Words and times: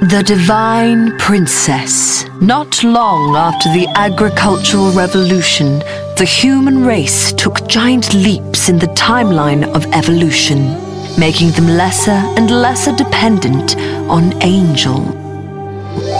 The 0.00 0.22
Divine 0.24 1.18
Princess. 1.18 2.24
Not 2.40 2.84
long 2.84 3.34
after 3.34 3.68
the 3.72 3.88
agricultural 3.96 4.92
revolution, 4.92 5.80
the 6.16 6.24
human 6.24 6.84
race 6.84 7.32
took 7.32 7.66
giant 7.66 8.14
leaps 8.14 8.68
in 8.68 8.78
the 8.78 8.86
timeline 8.94 9.64
of 9.74 9.84
evolution, 9.86 10.70
making 11.18 11.50
them 11.50 11.66
lesser 11.66 12.22
and 12.38 12.48
lesser 12.48 12.94
dependent 12.94 13.76
on 14.08 14.40
Angel. 14.40 15.02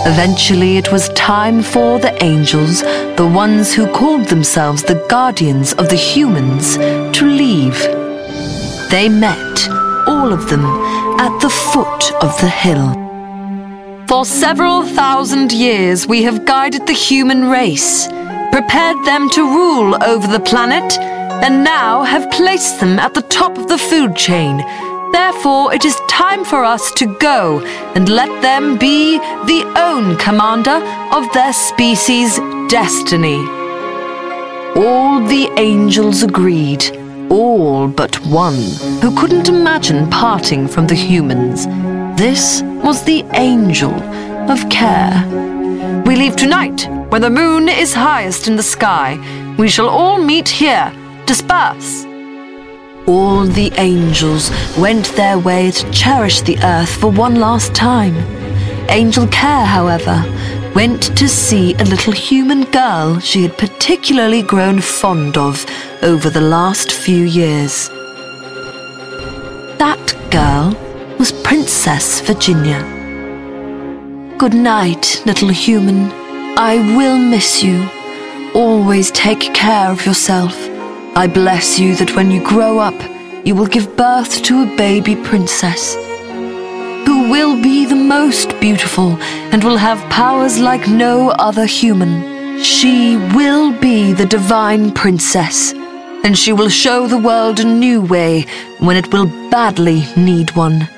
Eventually, 0.05 0.75
it 0.75 0.91
was 0.91 1.07
time 1.09 1.63
for 1.63 1.99
the 1.99 2.21
angels, 2.21 2.81
the 3.15 3.31
ones 3.33 3.73
who 3.73 3.87
called 3.93 4.25
themselves 4.25 4.83
the 4.83 5.05
guardians 5.09 5.71
of 5.75 5.87
the 5.87 5.95
humans, 5.95 6.75
to 7.17 7.25
leave. 7.25 7.79
They 8.91 9.07
met, 9.07 9.69
all 10.05 10.33
of 10.33 10.49
them, 10.49 10.65
at 11.17 11.39
the 11.39 11.49
foot 11.49 12.11
of 12.21 12.37
the 12.41 12.49
hill. 12.49 13.08
For 14.09 14.25
several 14.25 14.81
thousand 14.87 15.51
years, 15.51 16.07
we 16.07 16.23
have 16.23 16.43
guided 16.43 16.87
the 16.87 16.93
human 16.93 17.47
race, 17.47 18.07
prepared 18.51 18.97
them 19.05 19.29
to 19.29 19.43
rule 19.43 20.03
over 20.03 20.25
the 20.25 20.39
planet, 20.39 20.97
and 21.43 21.63
now 21.63 22.01
have 22.01 22.31
placed 22.31 22.79
them 22.79 22.97
at 22.97 23.13
the 23.13 23.21
top 23.21 23.55
of 23.55 23.67
the 23.67 23.77
food 23.77 24.15
chain. 24.15 24.57
Therefore, 25.11 25.71
it 25.75 25.85
is 25.85 25.95
time 26.09 26.43
for 26.43 26.65
us 26.65 26.91
to 26.93 27.15
go 27.19 27.61
and 27.93 28.09
let 28.09 28.41
them 28.41 28.79
be 28.79 29.19
the 29.45 29.63
own 29.77 30.17
commander 30.17 30.81
of 31.15 31.31
their 31.33 31.53
species' 31.53 32.39
destiny. 32.67 33.37
All 34.75 35.23
the 35.23 35.51
angels 35.57 36.23
agreed, 36.23 36.83
all 37.29 37.87
but 37.87 38.15
one, 38.25 38.59
who 39.03 39.15
couldn't 39.15 39.49
imagine 39.49 40.09
parting 40.09 40.67
from 40.67 40.87
the 40.87 40.95
humans. 40.95 41.67
This 42.19 42.61
was 42.83 43.05
the 43.05 43.23
angel 43.31 43.93
of 44.51 44.69
care. 44.69 45.25
We 46.05 46.17
leave 46.17 46.35
tonight, 46.35 46.85
when 47.07 47.21
the 47.21 47.29
moon 47.29 47.69
is 47.69 47.93
highest 47.93 48.49
in 48.49 48.57
the 48.57 48.71
sky. 48.77 49.17
We 49.57 49.69
shall 49.69 49.87
all 49.87 50.21
meet 50.21 50.49
here. 50.49 50.91
Disperse. 51.25 52.03
All 53.07 53.45
the 53.45 53.71
angels 53.77 54.51
went 54.77 55.05
their 55.15 55.39
way 55.39 55.71
to 55.71 55.91
cherish 55.91 56.41
the 56.41 56.57
earth 56.61 56.93
for 56.99 57.09
one 57.09 57.35
last 57.35 57.73
time. 57.73 58.17
Angel 58.89 59.25
Care, 59.27 59.65
however, 59.65 60.21
went 60.75 61.17
to 61.17 61.29
see 61.29 61.73
a 61.75 61.85
little 61.85 62.11
human 62.11 62.65
girl 62.65 63.19
she 63.19 63.43
had 63.43 63.57
particularly 63.57 64.41
grown 64.41 64.81
fond 64.81 65.37
of 65.37 65.65
over 66.03 66.29
the 66.29 66.41
last 66.41 66.91
few 66.91 67.23
years. 67.23 67.89
Princess 71.69 72.21
Virginia. 72.21 72.79
Good 74.39 74.55
night, 74.55 75.21
little 75.27 75.49
human. 75.49 76.11
I 76.57 76.77
will 76.97 77.15
miss 77.15 77.61
you. 77.61 77.87
Always 78.55 79.11
take 79.11 79.53
care 79.53 79.91
of 79.91 80.03
yourself. 80.03 80.55
I 81.15 81.27
bless 81.27 81.77
you 81.77 81.95
that 81.97 82.15
when 82.15 82.31
you 82.31 82.43
grow 82.43 82.79
up, 82.79 82.99
you 83.45 83.53
will 83.53 83.67
give 83.67 83.95
birth 83.95 84.41
to 84.45 84.63
a 84.63 84.75
baby 84.77 85.15
princess 85.15 85.93
who 87.05 87.29
will 87.29 87.61
be 87.61 87.85
the 87.85 88.03
most 88.17 88.59
beautiful 88.59 89.11
and 89.51 89.63
will 89.63 89.77
have 89.77 90.09
powers 90.09 90.57
like 90.57 90.87
no 90.87 91.29
other 91.37 91.67
human. 91.67 92.63
She 92.63 93.15
will 93.35 93.79
be 93.79 94.11
the 94.11 94.25
divine 94.25 94.91
princess, 94.91 95.73
and 96.23 96.35
she 96.35 96.51
will 96.51 96.69
show 96.69 97.05
the 97.05 97.23
world 97.29 97.59
a 97.59 97.63
new 97.63 98.01
way 98.01 98.47
when 98.79 98.97
it 98.97 99.13
will 99.13 99.27
badly 99.51 100.07
need 100.17 100.55
one 100.55 100.89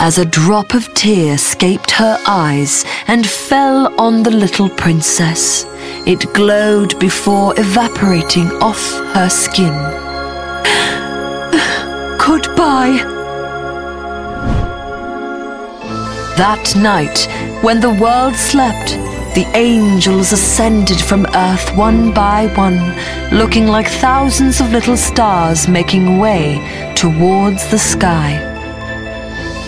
as 0.00 0.16
a 0.16 0.24
drop 0.24 0.72
of 0.72 0.92
tear 0.94 1.34
escaped 1.34 1.90
her 1.90 2.18
eyes 2.26 2.86
and 3.06 3.28
fell 3.28 3.92
on 4.00 4.22
the 4.22 4.30
little 4.30 4.70
princess. 4.70 5.66
It 6.06 6.32
glowed 6.32 6.98
before 6.98 7.52
evaporating 7.58 8.46
off 8.62 8.80
her 9.14 9.28
skin. 9.28 9.74
Goodbye. 12.18 12.96
That 16.38 16.74
night, 16.74 17.28
when 17.62 17.80
the 17.80 17.92
world 17.92 18.34
slept, 18.34 18.92
the 19.34 19.46
angels 19.54 20.32
ascended 20.32 20.98
from 20.98 21.26
earth 21.34 21.76
one 21.76 22.14
by 22.14 22.46
one, 22.56 22.96
looking 23.36 23.66
like 23.66 23.86
thousands 23.86 24.62
of 24.62 24.72
little 24.72 24.96
stars 24.96 25.68
making 25.68 26.18
way 26.18 26.94
towards 26.96 27.70
the 27.70 27.78
sky. 27.78 28.49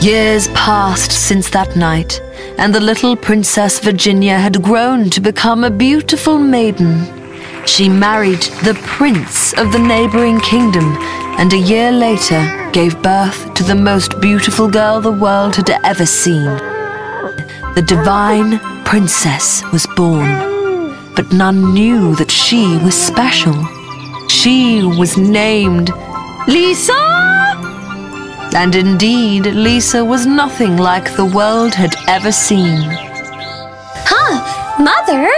Years 0.03 0.49
passed 0.49 1.13
since 1.13 1.49
that 1.51 1.77
night, 1.77 2.21
and 2.59 2.75
the 2.75 2.81
little 2.81 3.15
Princess 3.15 3.79
Virginia 3.79 4.37
had 4.37 4.61
grown 4.61 5.11
to 5.11 5.21
become 5.21 5.63
a 5.63 5.71
beautiful 5.71 6.39
maiden. 6.39 7.07
She 7.67 7.89
married 7.89 8.43
the 8.65 8.75
prince 8.85 9.53
of 9.53 9.71
the 9.71 9.79
neighboring 9.79 10.41
kingdom, 10.41 10.97
and 11.39 11.53
a 11.53 11.57
year 11.57 11.93
later 11.93 12.43
gave 12.73 13.01
birth 13.01 13.55
to 13.55 13.63
the 13.63 13.77
most 13.77 14.21
beautiful 14.21 14.69
girl 14.69 15.01
the 15.01 15.13
world 15.13 15.55
had 15.55 15.71
ever 15.85 16.05
seen. 16.05 16.47
The 17.77 17.85
divine 17.87 18.59
princess 18.85 19.63
was 19.71 19.87
born, 19.95 21.15
but 21.15 21.33
none 21.33 21.75
knew 21.75 22.17
that 22.17 22.33
she 22.33 22.77
was 22.79 23.01
special. 23.01 23.55
She 24.29 24.83
was 24.83 25.17
named 25.17 25.93
Lisa! 26.49 27.32
And 28.55 28.75
indeed, 28.75 29.47
Lisa 29.47 30.05
was 30.05 30.27
nothing 30.27 30.77
like 30.77 31.17
the 31.17 31.25
world 31.25 31.75
had 31.75 31.95
ever 32.07 32.31
seen. 32.31 32.81
Huh, 34.05 34.35
Mother? 34.79 35.29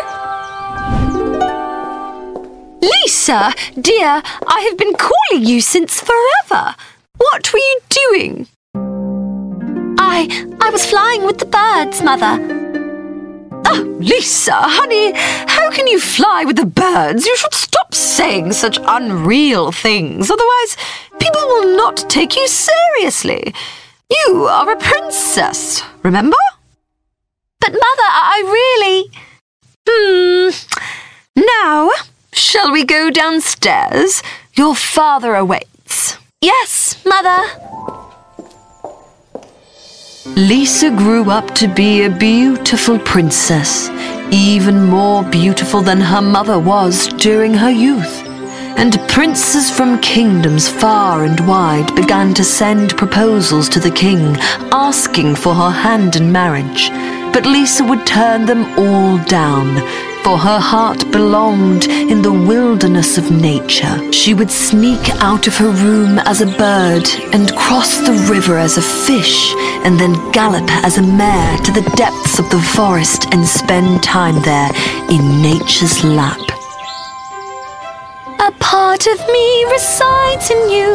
Lisa, 2.81 3.55
dear, 3.81 4.21
I 4.47 4.61
have 4.69 4.77
been 4.77 4.95
calling 4.95 5.47
you 5.47 5.61
since 5.61 6.01
forever. 6.01 6.75
What 7.19 7.53
were 7.53 7.59
you 7.59 7.81
doing? 7.89 8.49
I 9.99 10.29
I 10.61 10.71
was 10.71 10.85
flying 10.85 11.25
with 11.25 11.39
the 11.39 11.47
birds, 11.47 12.03
Mother. 12.03 12.64
Lisa, 13.83 14.55
honey, 14.55 15.13
how 15.15 15.71
can 15.71 15.87
you 15.87 16.01
fly 16.01 16.45
with 16.45 16.57
the 16.57 16.67
birds? 16.67 17.27
You 17.27 17.37
should 17.37 17.55
stop 17.55 17.95
saying 17.95 18.53
such 18.53 18.79
unreal 18.83 19.73
things, 19.73 20.31
otherwise, 20.31 20.77
people 21.19 21.41
will 21.43 21.77
not 21.77 22.09
take 22.09 22.37
you 22.37 22.47
seriously. 22.49 23.55
You 24.11 24.45
are 24.45 24.71
a 24.71 24.77
princess, 24.77 25.83
remember? 26.03 26.37
But, 27.61 27.73
Mother, 27.73 27.81
I 28.11 28.43
really. 28.47 29.11
Hmm. 29.89 30.51
Now, 31.37 31.91
shall 32.33 32.71
we 32.73 32.85
go 32.85 33.11
downstairs? 33.11 34.23
Your 34.55 34.75
father 34.75 35.35
awaits. 35.35 36.19
Yes, 36.41 37.03
Mother. 37.05 37.43
Lisa 40.27 40.89
grew 40.89 41.31
up 41.31 41.55
to 41.55 41.69
be 41.69 42.05
a 42.05 42.11
beautiful 42.11 42.99
princess, 42.99 43.91
even 44.33 44.87
more 44.87 45.23
beautiful 45.23 45.83
than 45.83 46.01
her 46.01 46.23
mother 46.23 46.59
was 46.59 47.09
during 47.19 47.53
her 47.53 47.71
youth. 47.71 48.23
And 48.79 48.99
princes 49.07 49.71
from 49.71 50.01
kingdoms 50.01 50.67
far 50.67 51.25
and 51.25 51.47
wide 51.47 51.95
began 51.95 52.33
to 52.35 52.43
send 52.43 52.97
proposals 52.97 53.69
to 53.69 53.81
the 53.81 53.91
king, 53.91 54.35
asking 54.73 55.37
for 55.37 55.55
her 55.55 55.71
hand 55.71 56.17
in 56.17 56.33
marriage. 56.33 56.89
But 57.35 57.45
Lisa 57.45 57.85
would 57.85 58.07
turn 58.07 58.47
them 58.47 58.65
all 58.79 59.19
down, 59.27 59.77
for 60.25 60.39
her 60.39 60.59
heart 60.59 60.99
belonged 61.13 61.85
in 61.87 62.23
the 62.23 62.33
wilderness 62.33 63.19
of 63.19 63.31
nature. 63.31 64.11
She 64.11 64.33
would 64.33 64.51
sneak 64.51 65.11
out 65.21 65.47
of 65.47 65.57
her 65.59 65.71
room 65.71 66.19
as 66.21 66.41
a 66.41 66.47
bird 66.47 67.07
and 67.35 67.55
cross 67.55 67.99
the 67.99 68.17
river 68.33 68.57
as 68.57 68.79
a 68.79 68.83
fish 68.83 69.53
and 69.85 70.01
then 70.01 70.15
gallop 70.33 70.69
as 70.83 70.97
a 70.97 71.03
mare 71.03 71.59
to 71.59 71.73
the 71.73 71.89
depths 71.95 72.39
of 72.39 72.49
the 72.49 72.63
forest 72.75 73.27
and 73.33 73.47
spend 73.47 74.03
time 74.03 74.41
there 74.43 74.71
in 75.11 75.43
nature's 75.43 76.03
lap. 76.03 76.41
A 78.41 78.51
part 78.61 79.07
of 79.07 79.19
me 79.29 79.65
resides 79.77 80.51
in 80.51 80.71
you, 80.71 80.91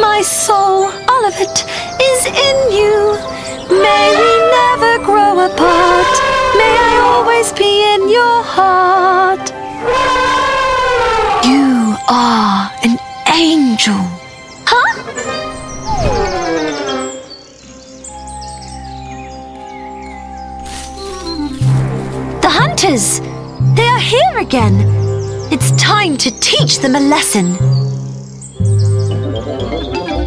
my 0.00 0.20
soul, 0.22 0.92
all 1.08 1.24
of 1.24 1.34
it 1.38 1.56
is 2.12 2.20
in 2.26 2.56
you. 2.76 3.16
May 3.70 4.06
we 4.22 4.32
never 4.58 5.04
grow 5.04 5.32
apart, 5.48 6.39
may 6.58 6.74
I 6.90 6.98
always 7.02 7.52
be 7.52 7.82
in 7.94 8.08
your 8.08 8.42
heart. 8.42 9.50
You 11.46 11.96
are 12.08 12.70
an 12.84 12.98
angel. 13.32 14.00
Huh? 14.66 14.90
The 22.42 22.48
hunters! 22.48 23.20
They 23.76 23.86
are 23.86 24.00
here 24.00 24.38
again! 24.38 24.74
It's 25.52 25.70
time 25.72 26.16
to 26.18 26.30
teach 26.40 26.78
them 26.78 26.94
a 26.94 27.00
lesson. 27.00 27.56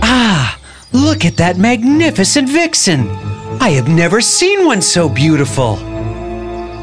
Ah, 0.02 0.60
look 0.92 1.26
at 1.26 1.38
that 1.38 1.58
magnificent 1.58 2.50
vixen! 2.50 3.10
I 3.62 3.70
have 3.70 3.88
never 3.88 4.20
seen 4.20 4.66
one 4.66 4.82
so 4.82 5.08
beautiful. 5.08 5.78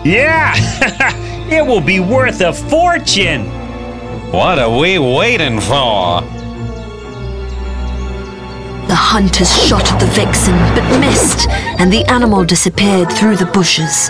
Yeah, 0.05 0.55
it 1.51 1.67
will 1.67 1.83
be 1.83 2.01
worth 2.01 2.41
a 2.41 2.53
fortune. 2.53 3.45
What 4.33 4.59
are 4.59 4.79
we 4.79 4.99
waiting 4.99 5.61
for? 5.61 6.23
The 8.87 8.95
hunters 8.95 9.55
shot 9.67 9.93
at 9.93 10.01
the 10.01 10.07
vixen 10.07 10.55
but 10.75 11.01
missed, 11.01 11.49
and 11.51 11.93
the 11.93 12.05
animal 12.11 12.45
disappeared 12.45 13.13
through 13.13 13.37
the 13.37 13.47
bushes. 13.47 14.09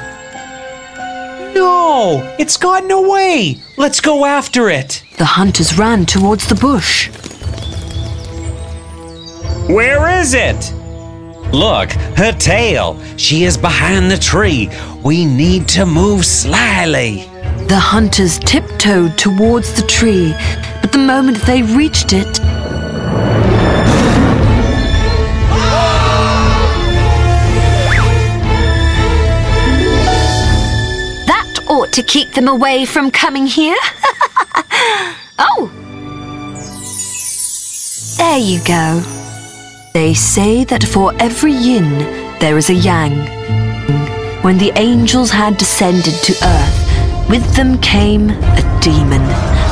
No, 1.54 2.22
it's 2.38 2.56
gotten 2.56 2.90
away. 2.92 3.56
Let's 3.76 4.00
go 4.00 4.24
after 4.24 4.70
it. 4.70 5.02
The 5.18 5.24
hunters 5.24 5.76
ran 5.76 6.06
towards 6.06 6.46
the 6.48 6.54
bush. 6.54 7.08
Where 9.68 10.20
is 10.20 10.34
it? 10.34 10.72
Look, 11.52 11.90
her 12.16 12.32
tail. 12.32 12.96
She 13.16 13.42
is 13.44 13.58
behind 13.58 14.08
the 14.10 14.16
tree. 14.16 14.70
We 15.02 15.24
need 15.24 15.66
to 15.70 15.84
move 15.84 16.24
slyly. 16.24 17.24
The 17.66 17.78
hunters 17.78 18.38
tiptoed 18.38 19.18
towards 19.18 19.74
the 19.74 19.86
tree, 19.86 20.32
but 20.80 20.92
the 20.92 20.98
moment 20.98 21.38
they 21.38 21.62
reached 21.62 22.12
it, 22.12 22.40
That 31.26 31.64
ought 31.68 31.92
to 31.94 32.02
keep 32.04 32.32
them 32.32 32.46
away 32.46 32.84
from 32.84 33.10
coming 33.10 33.46
here. 33.46 33.76
oh! 35.38 35.70
There 38.18 38.38
you 38.38 38.62
go. 38.64 39.19
They 39.92 40.14
say 40.14 40.62
that 40.64 40.84
for 40.84 41.12
every 41.18 41.52
yin 41.52 41.90
there 42.38 42.56
is 42.56 42.70
a 42.70 42.74
yang. 42.74 43.12
When 44.42 44.56
the 44.58 44.72
angels 44.76 45.30
had 45.30 45.56
descended 45.56 46.14
to 46.14 46.32
earth, 46.44 47.28
with 47.28 47.54
them 47.54 47.78
came 47.78 48.30
a 48.30 48.80
demon. 48.80 49.22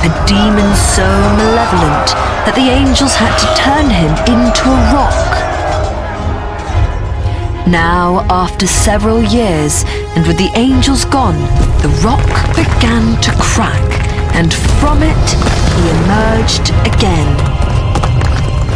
A 0.03 0.11
demon 0.27 0.75
so 0.75 1.07
malevolent 1.39 2.09
that 2.47 2.55
the 2.55 2.69
angels 2.69 3.15
had 3.15 3.35
to 3.39 3.47
turn 3.55 3.91
him 3.91 4.11
into 4.27 4.69
a 4.69 4.83
rock. 4.95 5.31
Now, 7.67 8.27
after 8.31 8.67
several 8.67 9.23
years, 9.23 9.85
and 10.17 10.27
with 10.27 10.39
the 10.39 10.51
angels 10.55 11.05
gone, 11.05 11.39
the 11.83 11.93
rock 12.05 12.27
began 12.57 13.21
to 13.23 13.31
crack, 13.39 13.89
and 14.35 14.53
from 14.81 15.03
it 15.03 15.27
he 15.77 15.83
emerged 16.03 16.71
again. 16.87 17.29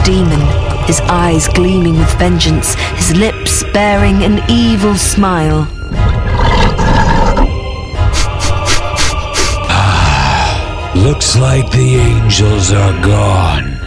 Demon, 0.04 0.71
his 0.86 1.00
eyes 1.02 1.48
gleaming 1.48 1.98
with 1.98 2.12
vengeance, 2.18 2.74
his 2.96 3.14
lips 3.16 3.64
bearing 3.72 4.22
an 4.22 4.40
evil 4.48 4.94
smile. 4.96 5.66
Ah, 9.70 10.92
Looks 10.94 11.36
like 11.38 11.70
the 11.70 11.96
angels 11.96 12.72
are 12.72 12.92
gone. 13.02 13.78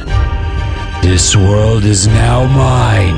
This 1.01 1.35
world 1.35 1.83
is 1.85 2.07
now 2.07 2.45
mine, 2.47 3.17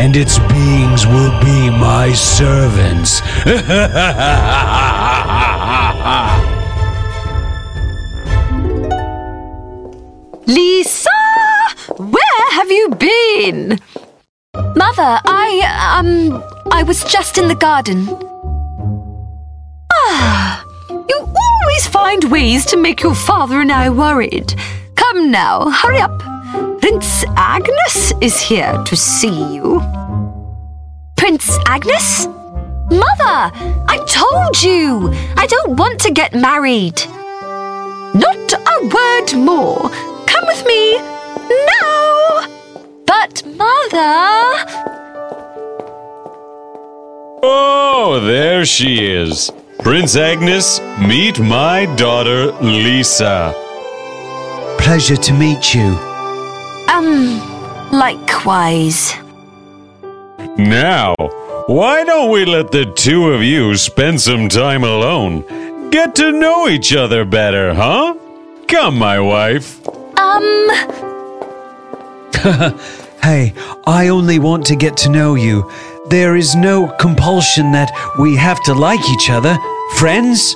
and 0.00 0.16
its 0.16 0.38
beings 0.38 1.06
will 1.06 1.32
be 1.40 1.70
my 1.70 2.12
servants. 2.12 3.22
Lisa! 10.46 11.23
Have 12.64 12.72
you 12.72 12.88
been? 12.88 13.78
Mother, 14.54 15.20
I, 15.26 15.98
um, 15.98 16.42
I 16.72 16.82
was 16.82 17.04
just 17.04 17.36
in 17.36 17.46
the 17.48 17.54
garden. 17.54 18.08
Ah, 19.92 20.64
You 20.90 21.18
always 21.20 21.86
find 21.86 22.24
ways 22.32 22.64
to 22.66 22.78
make 22.78 23.02
your 23.02 23.14
father 23.14 23.60
and 23.60 23.70
I 23.70 23.90
worried. 23.90 24.54
Come 24.96 25.30
now, 25.30 25.68
hurry 25.68 26.00
up. 26.00 26.18
Prince 26.80 27.26
Agnes 27.36 28.14
is 28.22 28.40
here 28.40 28.82
to 28.86 28.96
see 28.96 29.52
you. 29.54 29.82
Prince 31.18 31.58
Agnes? 31.66 32.26
Mother, 32.90 33.52
I 33.92 34.02
told 34.08 34.62
you, 34.62 35.12
I 35.36 35.46
don't 35.46 35.76
want 35.76 36.00
to 36.00 36.10
get 36.10 36.32
married. 36.32 36.96
Not 38.14 38.54
a 38.54 38.76
word 38.88 39.34
more. 39.36 39.90
Come 40.26 40.46
with 40.46 40.64
me 40.64 40.96
now. 40.96 42.53
But, 43.06 43.44
Mother, 43.46 44.64
Oh, 47.46 48.20
there 48.24 48.64
she 48.64 49.04
is. 49.12 49.50
Prince 49.80 50.16
Agnes, 50.16 50.80
meet 50.98 51.38
my 51.40 51.84
daughter 51.96 52.52
Lisa. 52.62 53.52
Pleasure 54.78 55.16
to 55.16 55.32
meet 55.32 55.74
you. 55.74 55.88
um, 56.88 57.38
likewise. 57.92 59.12
Now, 60.56 61.14
why 61.66 62.04
don't 62.04 62.30
we 62.30 62.44
let 62.44 62.70
the 62.72 62.86
two 62.86 63.32
of 63.32 63.42
you 63.42 63.76
spend 63.76 64.20
some 64.20 64.48
time 64.48 64.84
alone? 64.84 65.90
Get 65.90 66.14
to 66.16 66.32
know 66.32 66.68
each 66.68 66.94
other 66.94 67.24
better, 67.24 67.74
huh? 67.74 68.14
Come, 68.68 68.98
my 68.98 69.20
wife. 69.20 69.86
Um, 70.18 70.68
Hey, 73.24 73.54
I 73.86 74.08
only 74.08 74.38
want 74.38 74.66
to 74.66 74.76
get 74.76 74.98
to 74.98 75.08
know 75.08 75.34
you. 75.34 75.70
There 76.10 76.36
is 76.36 76.54
no 76.54 76.88
compulsion 77.00 77.72
that 77.72 77.90
we 78.18 78.36
have 78.36 78.62
to 78.64 78.74
like 78.74 79.00
each 79.08 79.30
other. 79.30 79.56
Friends? 79.96 80.54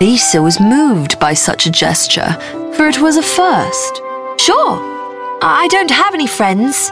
Lisa 0.00 0.42
was 0.42 0.58
moved 0.58 1.20
by 1.20 1.34
such 1.34 1.66
a 1.66 1.70
gesture, 1.70 2.32
for 2.74 2.88
it 2.88 3.00
was 3.00 3.16
a 3.16 3.22
first. 3.22 4.02
sure, 4.40 4.80
I 5.40 5.68
don't 5.70 5.92
have 5.92 6.14
any 6.14 6.26
friends, 6.26 6.90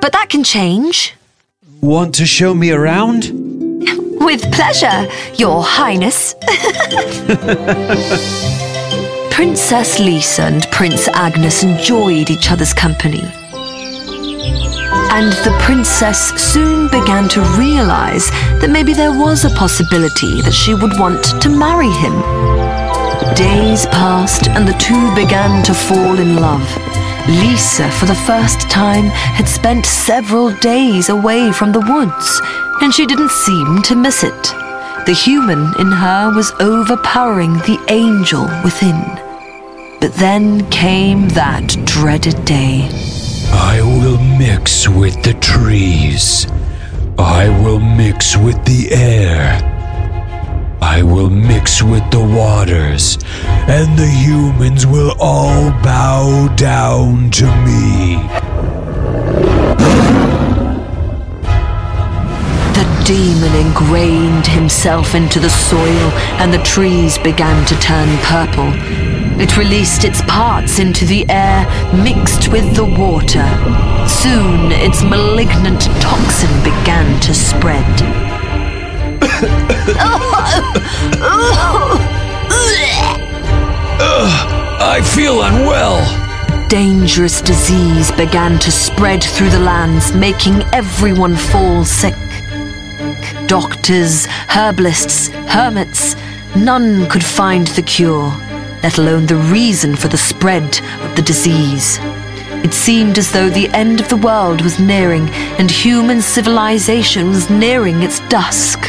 but 0.00 0.12
that 0.12 0.28
can 0.30 0.44
change. 0.44 1.14
Want 1.80 2.14
to 2.14 2.26
show 2.26 2.54
me 2.54 2.70
around? 2.70 3.32
With 4.20 4.52
pleasure, 4.52 5.08
Your 5.34 5.64
Highness. 5.64 6.36
Princess 9.32 9.98
Lisa 9.98 10.42
and 10.42 10.62
Prince 10.70 11.08
Agnes 11.08 11.64
enjoyed 11.64 12.30
each 12.30 12.52
other's 12.52 12.72
company. 12.72 13.24
And 15.10 15.32
the 15.44 15.56
princess 15.60 16.30
soon 16.40 16.88
began 16.88 17.28
to 17.30 17.40
realize 17.58 18.30
that 18.60 18.70
maybe 18.70 18.92
there 18.92 19.12
was 19.12 19.44
a 19.44 19.50
possibility 19.50 20.40
that 20.42 20.52
she 20.52 20.74
would 20.74 20.98
want 20.98 21.24
to 21.42 21.48
marry 21.48 21.90
him. 21.90 22.14
Days 23.34 23.86
passed 23.86 24.48
and 24.48 24.66
the 24.66 24.78
two 24.78 25.14
began 25.14 25.64
to 25.64 25.74
fall 25.74 26.18
in 26.18 26.36
love. 26.36 26.66
Lisa, 27.28 27.90
for 27.90 28.06
the 28.06 28.22
first 28.26 28.60
time, 28.70 29.04
had 29.06 29.46
spent 29.46 29.84
several 29.84 30.50
days 30.56 31.08
away 31.08 31.52
from 31.52 31.72
the 31.72 31.80
woods, 31.80 32.40
and 32.80 32.94
she 32.94 33.04
didn't 33.04 33.30
seem 33.30 33.82
to 33.82 33.94
miss 33.94 34.24
it. 34.24 34.42
The 35.04 35.14
human 35.14 35.72
in 35.78 35.92
her 35.92 36.32
was 36.34 36.52
overpowering 36.60 37.54
the 37.54 37.78
angel 37.88 38.44
within. 38.64 39.00
But 40.00 40.14
then 40.14 40.68
came 40.70 41.28
that 41.30 41.76
dreaded 41.84 42.44
day. 42.44 42.88
I 43.60 43.82
will 43.82 44.18
mix 44.38 44.88
with 44.88 45.20
the 45.24 45.34
trees. 45.34 46.46
I 47.18 47.48
will 47.62 47.80
mix 47.80 48.36
with 48.36 48.64
the 48.64 48.92
air. 48.92 49.60
I 50.80 51.02
will 51.02 51.28
mix 51.28 51.82
with 51.82 52.08
the 52.12 52.20
waters, 52.20 53.18
and 53.66 53.98
the 53.98 54.06
humans 54.06 54.86
will 54.86 55.12
all 55.18 55.72
bow 55.82 56.54
down 56.54 57.30
to 57.32 57.46
me. 57.66 58.16
The 62.78 62.86
demon 63.04 63.54
ingrained 63.66 64.46
himself 64.46 65.16
into 65.16 65.40
the 65.40 65.50
soil, 65.50 66.08
and 66.40 66.54
the 66.54 66.62
trees 66.62 67.18
began 67.18 67.66
to 67.66 67.74
turn 67.80 68.08
purple. 68.18 69.17
It 69.40 69.56
released 69.56 70.04
its 70.04 70.20
parts 70.22 70.78
into 70.80 71.04
the 71.04 71.24
air, 71.28 71.64
mixed 71.94 72.48
with 72.48 72.74
the 72.74 72.84
water. 72.84 73.46
Soon, 74.08 74.72
its 74.72 75.02
malignant 75.04 75.82
toxin 76.00 76.50
began 76.64 77.20
to 77.20 77.32
spread. 77.32 77.84
I 84.80 85.00
feel 85.14 85.42
unwell. 85.42 86.02
Dangerous 86.68 87.40
disease 87.40 88.10
began 88.12 88.58
to 88.58 88.72
spread 88.72 89.22
through 89.22 89.50
the 89.50 89.60
lands, 89.60 90.12
making 90.14 90.62
everyone 90.72 91.36
fall 91.36 91.84
sick. 91.84 92.16
Doctors, 93.46 94.26
herbalists, 94.48 95.28
hermits, 95.46 96.16
none 96.56 97.08
could 97.08 97.24
find 97.24 97.68
the 97.68 97.82
cure, 97.82 98.30
let 98.82 98.98
alone 98.98 99.26
the 99.26 99.36
reason 99.36 99.96
for 99.96 100.08
the 100.08 100.16
spread 100.16 100.80
of 101.02 101.16
the 101.16 101.22
disease. 101.22 101.98
It 102.64 102.74
seemed 102.74 103.18
as 103.18 103.30
though 103.32 103.48
the 103.48 103.68
end 103.68 104.00
of 104.00 104.08
the 104.08 104.16
world 104.16 104.62
was 104.62 104.80
nearing 104.80 105.28
and 105.58 105.70
human 105.70 106.20
civilization 106.20 107.28
was 107.28 107.48
nearing 107.50 108.02
its 108.02 108.20
dusk. 108.28 108.86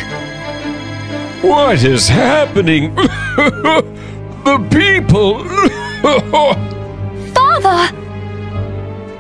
What 1.42 1.84
is 1.84 2.08
happening? 2.08 2.96
the 2.96 4.68
people! 4.72 5.44
Father! 7.34 7.96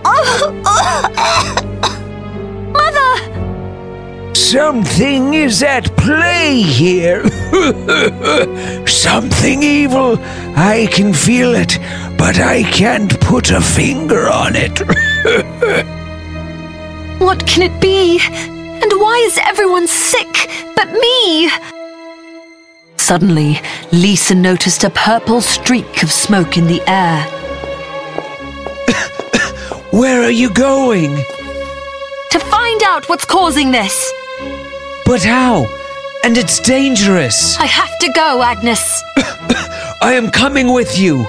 Mother! 0.03 1.48
Something 4.49 5.35
is 5.35 5.61
at 5.61 5.95
play 5.95 6.59
here. 6.59 7.23
Something 8.87 9.61
evil. 9.61 10.17
I 10.55 10.89
can 10.91 11.13
feel 11.13 11.53
it, 11.53 11.77
but 12.17 12.39
I 12.39 12.63
can't 12.63 13.21
put 13.21 13.51
a 13.51 13.61
finger 13.61 14.27
on 14.27 14.55
it. 14.55 14.81
What 17.19 17.45
can 17.45 17.61
it 17.61 17.79
be? 17.79 18.19
And 18.81 18.91
why 18.93 19.23
is 19.27 19.37
everyone 19.43 19.87
sick 19.87 20.49
but 20.75 20.91
me? 20.93 21.51
Suddenly, 22.97 23.61
Lisa 23.91 24.33
noticed 24.33 24.83
a 24.83 24.89
purple 24.89 25.41
streak 25.41 26.01
of 26.01 26.11
smoke 26.11 26.57
in 26.57 26.65
the 26.65 26.81
air. 26.87 27.21
Where 29.91 30.23
are 30.23 30.31
you 30.31 30.51
going? 30.51 31.17
To 32.31 32.39
find 32.39 32.81
out 32.81 33.07
what's 33.09 33.25
causing 33.25 33.69
this. 33.69 34.11
But 35.09 35.23
how? 35.23 35.65
And 36.23 36.37
it's 36.37 36.59
dangerous. 36.59 37.57
I 37.57 37.65
have 37.65 37.97
to 37.97 38.11
go, 38.13 38.43
Agnes. 38.43 39.01
I 40.03 40.13
am 40.13 40.29
coming 40.29 40.71
with 40.71 40.99
you. 40.99 41.25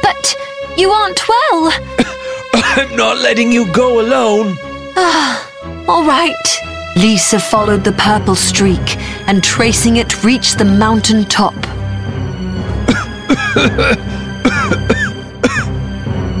But 0.00 0.34
you 0.78 0.88
aren't 0.88 1.28
well. 1.28 1.72
I'm 2.54 2.96
not 2.96 3.18
letting 3.18 3.52
you 3.52 3.70
go 3.74 4.00
alone. 4.00 4.56
Ah, 4.96 5.46
all 5.86 6.06
right. 6.06 6.58
Lisa 6.96 7.38
followed 7.38 7.84
the 7.84 7.92
purple 7.92 8.34
streak 8.34 8.96
and 9.28 9.44
tracing 9.44 9.98
it 9.98 10.24
reached 10.24 10.56
the 10.56 10.64
mountain 10.64 11.26
top. 11.26 11.54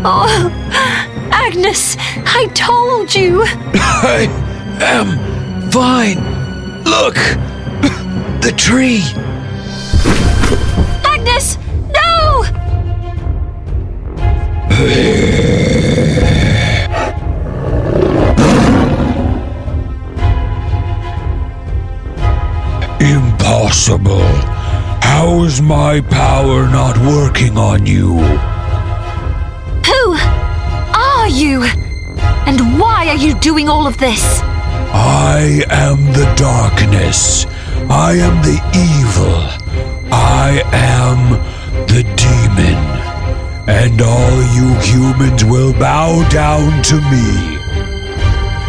Oh, 0.04 0.50
Agnes, 1.30 1.96
I 2.00 2.50
told 2.54 3.14
you. 3.14 3.42
I 3.44 4.26
am 4.80 5.31
fine. 5.72 6.18
Look, 6.84 7.14
the 8.42 8.52
tree. 8.54 9.00
Agnes, 11.02 11.56
no! 11.94 12.44
Impossible. 23.00 24.20
How 25.00 25.42
is 25.44 25.62
my 25.62 26.02
power 26.02 26.66
not 26.66 26.98
working 26.98 27.56
on 27.56 27.86
you? 27.86 28.18
Who 29.88 30.16
are 30.92 31.28
you? 31.28 31.62
And 32.46 32.78
why 32.78 33.08
are 33.08 33.16
you 33.16 33.34
doing 33.40 33.70
all 33.70 33.86
of 33.86 33.96
this? 33.96 34.42
I 34.92 35.64
am 35.70 35.98
the 36.12 36.32
darkness. 36.36 37.46
I 37.88 38.12
am 38.14 38.36
the 38.42 38.60
evil. 38.76 39.40
I 40.12 40.62
am 40.72 41.32
the 41.86 42.02
demon. 42.16 42.78
And 43.68 44.00
all 44.00 44.36
you 44.54 44.74
humans 44.80 45.44
will 45.44 45.72
bow 45.72 46.28
down 46.28 46.82
to 46.84 47.00
me. 47.10 47.58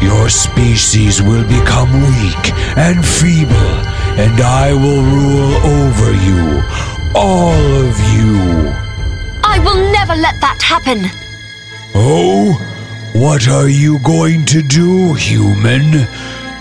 Your 0.01 0.29
species 0.29 1.21
will 1.21 1.43
become 1.47 1.91
weak 2.01 2.51
and 2.77 3.05
feeble, 3.05 3.73
and 4.19 4.41
I 4.41 4.73
will 4.73 5.03
rule 5.03 5.53
over 5.79 6.11
you. 6.27 6.61
All 7.15 7.65
of 7.87 7.95
you. 8.13 8.71
I 9.43 9.59
will 9.59 9.91
never 9.91 10.15
let 10.15 10.39
that 10.41 10.61
happen. 10.61 11.09
Oh? 11.95 12.59
What 13.13 13.47
are 13.47 13.69
you 13.69 13.99
going 13.99 14.43
to 14.45 14.63
do, 14.63 15.13
human? 15.13 15.91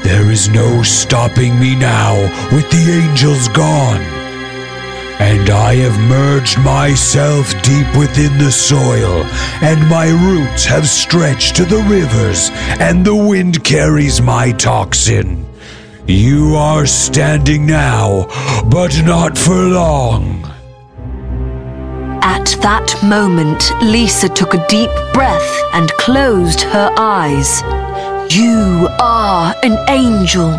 There 0.02 0.30
is 0.30 0.50
no 0.50 0.82
stopping 0.82 1.58
me 1.58 1.74
now 1.74 2.20
with 2.54 2.70
the 2.70 3.08
angels 3.08 3.48
gone. 3.48 4.02
And 5.18 5.48
I 5.48 5.76
have 5.76 5.98
merged 6.10 6.58
myself 6.58 7.50
deep 7.62 7.96
within 7.96 8.36
the 8.36 8.52
soil, 8.52 9.24
and 9.62 9.88
my 9.88 10.10
roots 10.10 10.66
have 10.66 10.86
stretched 10.86 11.56
to 11.56 11.64
the 11.64 11.82
rivers, 11.88 12.50
and 12.78 13.02
the 13.02 13.16
wind 13.16 13.64
carries 13.64 14.20
my 14.20 14.52
toxin. 14.52 15.46
You 16.06 16.54
are 16.56 16.84
standing 16.84 17.64
now, 17.64 18.26
but 18.68 18.94
not 19.04 19.38
for 19.38 19.54
long. 19.54 20.51
At 22.24 22.56
that 22.60 23.02
moment, 23.02 23.72
Lisa 23.82 24.28
took 24.28 24.54
a 24.54 24.64
deep 24.68 24.90
breath 25.12 25.52
and 25.72 25.90
closed 25.98 26.60
her 26.60 26.88
eyes. 26.96 27.62
You 28.32 28.88
are 29.00 29.52
an 29.64 29.76
angel. 29.88 30.50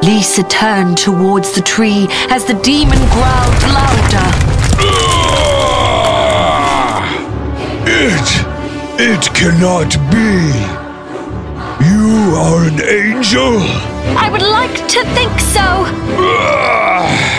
Lisa 0.00 0.44
turned 0.44 0.96
towards 0.96 1.52
the 1.52 1.60
tree 1.60 2.06
as 2.30 2.44
the 2.44 2.54
demon 2.54 2.98
growled 3.10 3.62
louder. 3.74 4.28
It, 7.84 8.28
it 9.00 9.34
cannot 9.34 9.90
be. 10.12 10.88
You 11.84 12.36
are 12.36 12.68
an 12.68 12.80
angel? 12.80 13.97
I 14.16 14.30
would 14.30 14.42
like 14.42 14.76
to 14.88 15.04
think 15.14 15.38
so. 15.40 15.84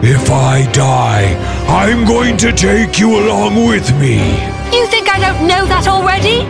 If 0.00 0.30
I 0.30 0.64
die, 0.72 1.34
I'm 1.68 2.06
going 2.06 2.36
to 2.38 2.52
take 2.52 3.00
you 3.00 3.18
along 3.18 3.66
with 3.66 3.90
me. 3.98 4.16
You 4.72 4.86
think 4.86 5.08
I 5.08 5.18
don't 5.18 5.46
know 5.46 5.66
that 5.66 5.88
already? 5.88 6.46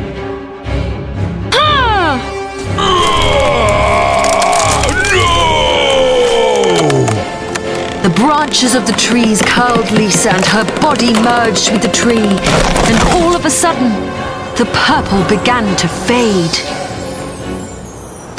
Huh. 1.50 2.18
No! 5.12 7.06
The 8.02 8.14
branches 8.14 8.74
of 8.74 8.86
the 8.86 8.92
trees 8.92 9.42
curled 9.42 9.90
Lisa 9.90 10.30
and 10.30 10.44
her 10.46 10.64
body 10.80 11.12
merged 11.14 11.72
with 11.72 11.82
the 11.82 11.88
tree, 11.88 12.16
and 12.88 12.96
all 13.16 13.34
of 13.34 13.44
a 13.44 13.50
sudden, 13.50 13.90
the 14.56 14.66
purple 14.72 15.22
began 15.28 15.76
to 15.76 15.88
fade. 15.88 16.87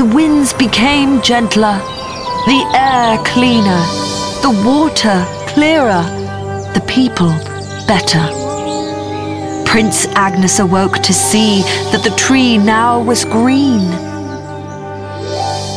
The 0.09 0.15
winds 0.15 0.53
became 0.53 1.21
gentler, 1.21 1.77
the 2.47 2.71
air 2.73 3.23
cleaner, 3.25 3.83
the 4.41 4.49
water 4.65 5.23
clearer, 5.45 6.01
the 6.73 6.83
people 6.87 7.29
better. 7.85 8.25
Prince 9.69 10.07
Agnes 10.15 10.57
awoke 10.57 10.97
to 10.99 11.13
see 11.13 11.61
that 11.91 12.01
the 12.03 12.09
tree 12.17 12.57
now 12.57 12.99
was 12.99 13.23
green. 13.23 13.87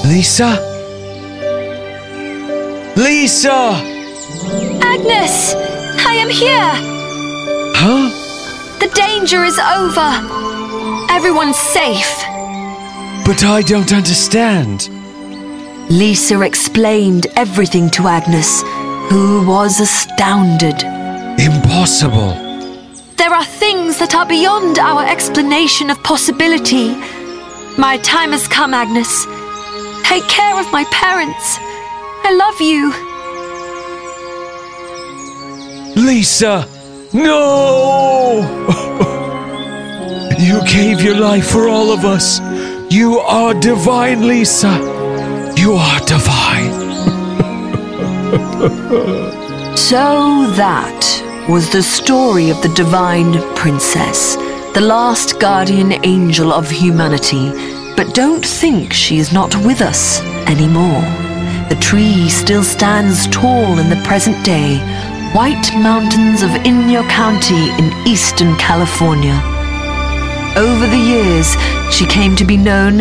Lisa? 0.08 0.56
Lisa! 2.96 3.74
Agnes, 4.80 5.54
I 6.06 6.14
am 6.14 6.30
here. 6.30 6.72
Huh? 7.76 8.08
The 8.78 8.88
danger 8.94 9.44
is 9.44 9.58
over. 9.58 10.10
Everyone's 11.10 11.58
safe. 11.58 12.31
But 13.24 13.44
I 13.44 13.62
don't 13.62 13.92
understand. 13.92 14.88
Lisa 15.88 16.40
explained 16.40 17.26
everything 17.36 17.88
to 17.90 18.08
Agnes, 18.08 18.62
who 19.08 19.46
was 19.46 19.78
astounded. 19.80 20.82
Impossible. 21.38 22.32
There 23.16 23.32
are 23.32 23.44
things 23.44 23.98
that 23.98 24.14
are 24.16 24.26
beyond 24.26 24.78
our 24.78 25.06
explanation 25.06 25.90
of 25.90 26.02
possibility. 26.02 26.96
My 27.78 27.98
time 28.02 28.32
has 28.32 28.48
come, 28.48 28.74
Agnes. 28.74 29.26
Take 30.04 30.26
care 30.28 30.58
of 30.58 30.70
my 30.72 30.84
parents. 30.90 31.58
I 32.24 32.32
love 32.34 32.60
you. 32.60 32.92
Lisa! 36.04 36.66
No! 37.12 38.40
you 40.38 40.60
gave 40.66 41.00
your 41.00 41.18
life 41.18 41.48
for 41.50 41.68
all 41.68 41.92
of 41.92 42.04
us. 42.04 42.40
You 42.92 43.20
are 43.20 43.54
divine, 43.54 44.28
Lisa. 44.28 44.68
You 45.56 45.72
are 45.72 46.00
divine. 46.00 46.74
So 49.74 50.46
that 50.56 51.46
was 51.48 51.70
the 51.70 51.82
story 51.82 52.50
of 52.50 52.60
the 52.60 52.68
divine 52.74 53.32
princess, 53.56 54.36
the 54.74 54.82
last 54.82 55.40
guardian 55.40 56.04
angel 56.04 56.52
of 56.52 56.68
humanity. 56.70 57.48
But 57.96 58.14
don't 58.14 58.44
think 58.44 58.92
she 58.92 59.16
is 59.16 59.32
not 59.32 59.56
with 59.64 59.80
us 59.80 60.20
anymore. 60.46 61.02
The 61.70 61.78
tree 61.80 62.28
still 62.28 62.62
stands 62.62 63.26
tall 63.28 63.78
in 63.78 63.88
the 63.88 64.02
present 64.04 64.44
day, 64.44 64.76
White 65.32 65.72
Mountains 65.74 66.42
of 66.42 66.50
Inyo 66.70 67.08
County 67.08 67.70
in 67.80 68.06
eastern 68.06 68.54
California. 68.56 69.51
Over 70.56 70.86
the 70.86 70.98
years, 70.98 71.56
she 71.90 72.04
came 72.04 72.36
to 72.36 72.44
be 72.44 72.58
known 72.58 73.00